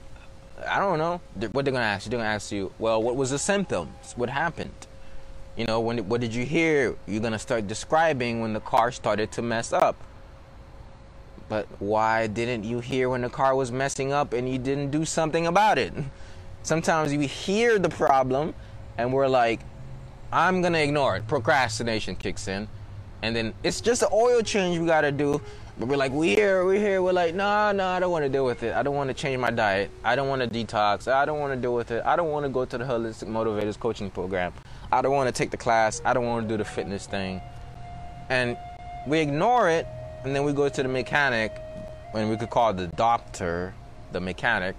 [0.69, 1.21] I don't know.
[1.53, 2.11] What they're gonna ask you?
[2.11, 4.13] They're gonna ask you, "Well, what was the symptoms?
[4.15, 4.87] What happened?"
[5.57, 6.97] You know, when what did you hear?
[7.07, 9.97] You're gonna start describing when the car started to mess up.
[11.49, 15.05] But why didn't you hear when the car was messing up and you didn't do
[15.07, 15.95] something about it?
[16.63, 18.55] Sometimes we hear the problem
[18.97, 19.61] and we're like,
[20.33, 21.29] I'm gonna ignore it.
[21.29, 22.67] Procrastination kicks in.
[23.23, 25.41] And then it's just an oil change we gotta do.
[25.79, 27.03] But we're like, we're here, we're here.
[27.03, 28.75] We're like, nah, nah, I don't wanna deal with it.
[28.75, 29.91] I don't wanna change my diet.
[30.03, 31.07] I don't wanna detox.
[31.07, 32.03] I don't wanna deal with it.
[32.05, 34.53] I don't wanna go to the Holistic Motivators coaching program.
[34.93, 36.03] I don't want to take the class.
[36.05, 37.41] I don't want to do the fitness thing.
[38.29, 38.59] And
[39.07, 39.87] we ignore it,
[40.23, 41.57] and then we go to the mechanic,
[42.13, 43.73] and we could call the doctor,
[44.13, 44.77] the mechanic,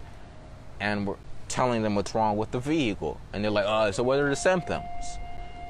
[0.79, 1.15] and we're
[1.49, 3.19] telling them what's wrong with the vehicle.
[3.33, 4.85] And they're like, oh, so what are the symptoms?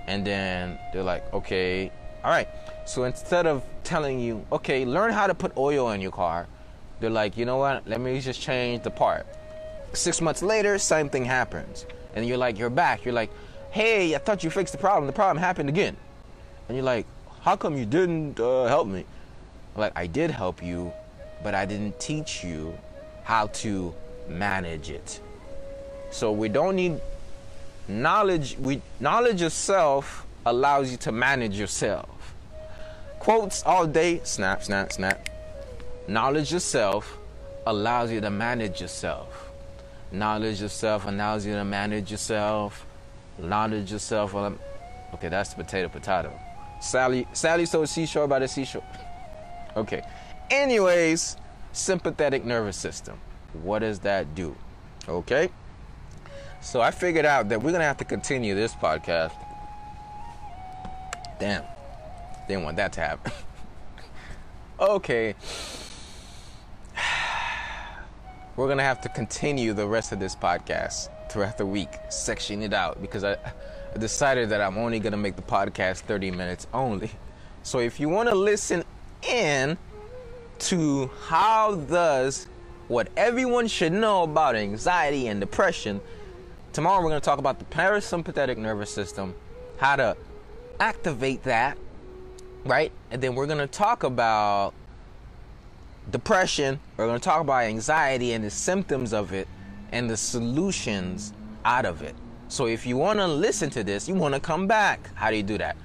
[0.07, 1.91] And then they're like, okay,
[2.23, 2.47] all right.
[2.85, 6.47] So instead of telling you, okay, learn how to put oil in your car,
[6.99, 7.87] they're like, you know what?
[7.87, 9.25] Let me just change the part.
[9.93, 11.85] Six months later, same thing happens.
[12.15, 13.05] And you're like, you're back.
[13.05, 13.31] You're like,
[13.71, 15.07] hey, I thought you fixed the problem.
[15.07, 15.97] The problem happened again.
[16.67, 17.05] And you're like,
[17.41, 19.05] how come you didn't uh, help me?
[19.75, 20.93] I'm like, I did help you,
[21.43, 22.77] but I didn't teach you
[23.23, 23.93] how to
[24.27, 25.19] manage it.
[26.11, 27.01] So we don't need
[27.87, 28.57] knowledge.
[28.59, 32.33] We knowledge yourself allows you to manage yourself.
[33.19, 35.29] Quotes all day, snap, snap, snap.
[36.07, 37.17] Knowledge yourself
[37.65, 39.49] allows you to manage yourself.
[40.11, 42.85] Knowledge yourself allows you to manage yourself
[43.37, 44.35] knowledge yourself.
[44.35, 46.31] Okay, that's potato, potato.
[46.81, 48.83] Sally, Sally saw seashore by the seashore.
[49.75, 50.03] Okay.
[50.51, 51.35] Anyways,
[51.71, 53.19] sympathetic nervous system.
[53.63, 54.55] What does that do?
[55.09, 55.49] Okay.
[56.63, 59.33] So I figured out that we're gonna have to continue this podcast.
[61.39, 61.63] Damn,
[62.47, 63.31] didn't want that to happen.
[64.79, 65.35] okay.
[68.55, 72.71] We're gonna have to continue the rest of this podcast throughout the week, section it
[72.71, 77.11] out because I, I decided that I'm only gonna make the podcast 30 minutes only.
[77.63, 78.83] So if you want to listen
[79.27, 79.77] in
[80.59, 82.47] to how does
[82.87, 85.99] what everyone should know about anxiety and depression.
[86.73, 89.35] Tomorrow we're going to talk about the parasympathetic nervous system,
[89.77, 90.17] how to
[90.79, 91.77] activate that,
[92.65, 92.91] right?
[93.11, 94.73] And then we're going to talk about
[96.09, 96.79] depression.
[96.97, 99.47] We're going to talk about anxiety and the symptoms of it
[99.91, 101.31] and the solutions
[101.63, 102.15] out of it.
[102.47, 105.11] So if you want to listen to this, you want to come back.
[105.13, 105.77] How do you do that?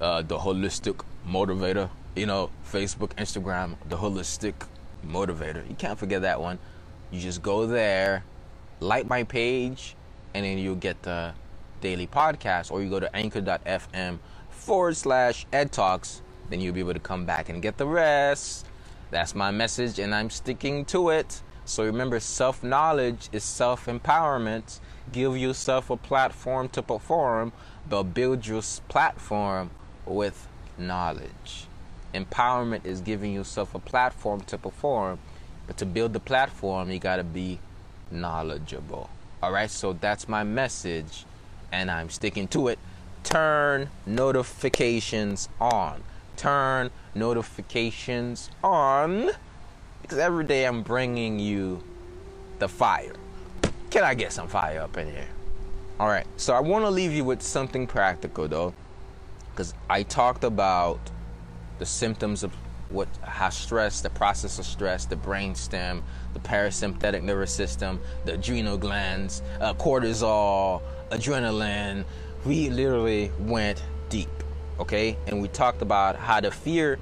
[0.00, 4.54] Uh, the holistic motivator, you know, Facebook, Instagram, the holistic
[5.06, 5.68] motivator.
[5.68, 6.58] You can't forget that one.
[7.12, 8.24] You just go there,
[8.80, 9.94] like my page,
[10.36, 11.32] and then you'll get the
[11.80, 14.18] daily podcast, or you go to anchor.fm
[14.50, 16.20] forward slash ed talks,
[16.50, 18.66] then you'll be able to come back and get the rest.
[19.10, 21.40] That's my message, and I'm sticking to it.
[21.64, 24.78] So remember, self knowledge is self empowerment.
[25.10, 27.52] Give yourself a platform to perform,
[27.88, 29.70] but build your platform
[30.04, 31.66] with knowledge.
[32.12, 35.18] Empowerment is giving yourself a platform to perform,
[35.66, 37.58] but to build the platform, you got to be
[38.10, 39.08] knowledgeable.
[39.46, 41.24] All right, so that's my message,
[41.70, 42.80] and I'm sticking to it.
[43.22, 46.02] Turn notifications on.
[46.36, 49.30] Turn notifications on
[50.02, 51.80] because every day I'm bringing you
[52.58, 53.14] the fire.
[53.90, 55.28] Can I get some fire up in here?
[56.00, 58.74] All right, so I want to leave you with something practical though,
[59.52, 60.98] because I talked about
[61.78, 62.52] the symptoms of
[62.88, 66.02] what how stress, the process of stress, the brain stem,
[66.36, 72.04] the parasympathetic nervous system, the adrenal glands, uh, cortisol, adrenaline.
[72.44, 74.28] We literally went deep,
[74.78, 75.16] okay?
[75.26, 76.98] And we talked about how the fear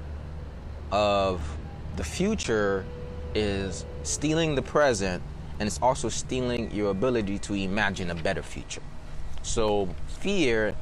[0.91, 1.41] of
[1.97, 2.85] the future
[3.33, 5.21] is stealing the present
[5.59, 8.81] and it's also stealing your ability to imagine a better future.
[9.41, 10.75] So, fear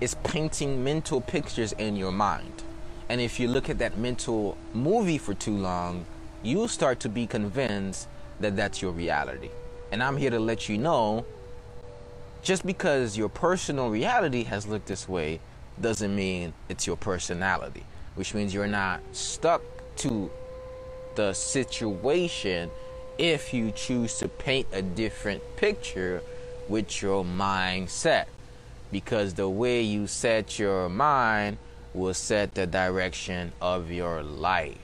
[0.00, 2.62] is painting mental pictures in your mind.
[3.08, 6.06] And if you look at that mental movie for too long,
[6.44, 8.06] you start to be convinced
[8.38, 9.48] that that's your reality.
[9.90, 11.24] And I'm here to let you know
[12.42, 15.40] just because your personal reality has looked this way
[15.80, 17.84] doesn't mean it's your personality,
[18.14, 19.62] which means you're not stuck
[19.96, 20.30] to
[21.16, 22.70] the situation
[23.16, 26.22] if you choose to paint a different picture
[26.68, 28.26] with your mindset.
[28.92, 31.56] Because the way you set your mind
[31.94, 34.83] will set the direction of your life.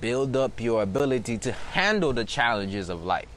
[0.00, 3.28] Build up your ability to handle the challenges of life.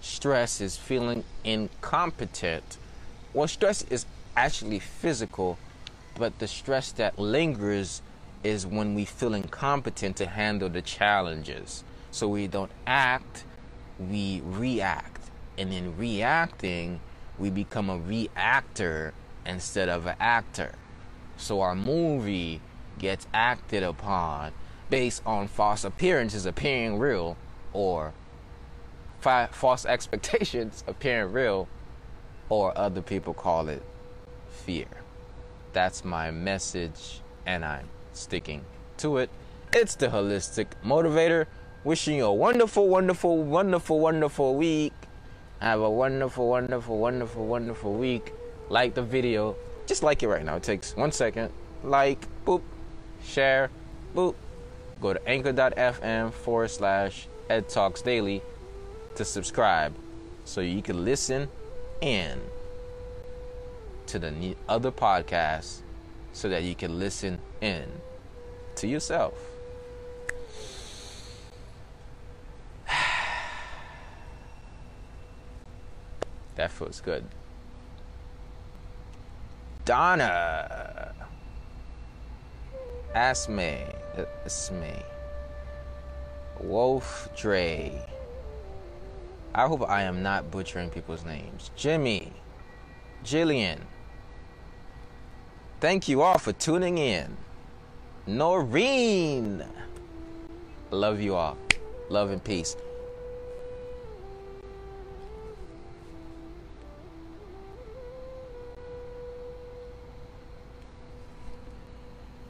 [0.00, 2.78] Stress is feeling incompetent.
[3.34, 5.58] Well, stress is actually physical,
[6.16, 8.02] but the stress that lingers
[8.44, 11.82] is when we feel incompetent to handle the challenges.
[12.12, 13.44] So we don't act,
[13.98, 15.22] we react.
[15.58, 17.00] And in reacting,
[17.36, 19.12] we become a reactor
[19.44, 20.72] instead of an actor.
[21.36, 22.60] So our movie
[22.98, 24.52] gets acted upon
[24.90, 27.36] based on false appearances appearing real
[27.72, 28.12] or
[29.20, 31.68] fi- false expectations appearing real,
[32.48, 33.82] or other people call it
[34.50, 34.86] fear.
[35.72, 38.64] That's my message, and I'm sticking
[38.98, 39.30] to it.
[39.72, 41.46] It's the Holistic Motivator.
[41.84, 44.92] Wishing you a wonderful, wonderful, wonderful, wonderful week.
[45.60, 48.34] Have a wonderful, wonderful, wonderful, wonderful week.
[48.68, 49.56] Like the video.
[49.86, 50.56] Just like it right now.
[50.56, 51.50] It takes one second.
[51.82, 52.62] Like, boop,
[53.22, 53.70] share,
[54.14, 54.34] boop.
[55.00, 58.42] Go to anchor.fm forward slash Ed Talks Daily
[59.14, 59.94] to subscribe
[60.44, 61.48] so you can listen
[62.00, 62.38] in
[64.06, 65.82] to the other podcasts
[66.32, 67.84] so that you can listen in
[68.76, 69.34] to yourself.
[76.56, 77.24] that feels good.
[79.84, 81.14] Donna.
[84.44, 84.84] Asme.
[84.84, 85.02] Asme.
[86.60, 88.06] Wolf Dre.
[89.54, 91.70] I hope I am not butchering people's names.
[91.74, 92.32] Jimmy.
[93.24, 93.80] Jillian.
[95.80, 97.36] Thank you all for tuning in.
[98.26, 99.64] Noreen.
[100.90, 101.56] Love you all.
[102.10, 102.76] Love and peace.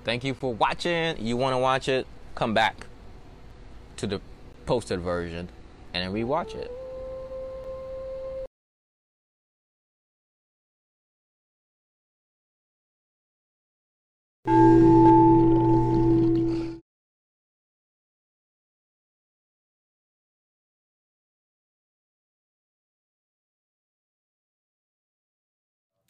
[0.05, 1.17] Thank you for watching.
[1.19, 2.07] You want to watch it?
[2.35, 2.87] Come back
[3.97, 4.21] to the
[4.65, 5.51] posted version
[5.93, 6.71] and rewatch it.